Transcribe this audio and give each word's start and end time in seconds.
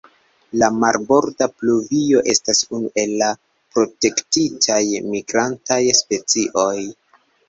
La 0.59 0.67
Marborda 0.83 1.47
pluvio 1.57 2.23
estas 2.33 2.61
unu 2.77 2.89
el 3.01 3.13
la 3.23 3.27
protektitaj 3.75 4.79
migrantaj 5.11 5.79
specioj. 5.99 6.73